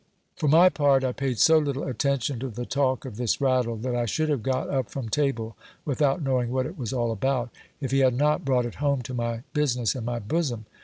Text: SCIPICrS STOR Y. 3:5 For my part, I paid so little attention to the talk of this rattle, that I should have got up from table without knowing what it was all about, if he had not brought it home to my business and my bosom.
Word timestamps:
SCIPICrS 0.37 0.37
STOR 0.37 0.49
Y. 0.49 0.49
3:5 0.49 0.51
For 0.51 0.57
my 0.63 0.69
part, 0.69 1.03
I 1.03 1.11
paid 1.11 1.37
so 1.37 1.57
little 1.59 1.83
attention 1.83 2.39
to 2.39 2.47
the 2.47 2.65
talk 2.65 3.05
of 3.05 3.17
this 3.17 3.39
rattle, 3.39 3.75
that 3.77 3.95
I 3.95 4.07
should 4.07 4.29
have 4.29 4.41
got 4.41 4.67
up 4.67 4.89
from 4.89 5.09
table 5.09 5.55
without 5.85 6.23
knowing 6.23 6.49
what 6.49 6.65
it 6.65 6.75
was 6.75 6.91
all 6.91 7.11
about, 7.11 7.51
if 7.79 7.91
he 7.91 7.99
had 7.99 8.15
not 8.15 8.43
brought 8.43 8.65
it 8.65 8.73
home 8.81 9.03
to 9.03 9.13
my 9.13 9.43
business 9.53 9.93
and 9.93 10.03
my 10.07 10.17
bosom. 10.17 10.65